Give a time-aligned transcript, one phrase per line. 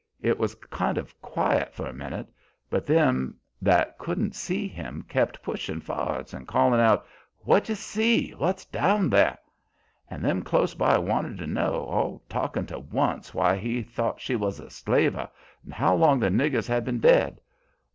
[0.23, 2.25] It was kind of quiet for a minute,
[2.71, 7.05] but them that couldn't see him kep' pushin' for'ards and callin' out:
[7.43, 8.31] 'What d'you see?
[8.31, 9.37] What's down there?'
[10.09, 14.35] And them close by wanted to know, all talkin' to once, why he thought she
[14.35, 15.29] was a slaver,
[15.63, 17.39] and how long the niggers had been dead.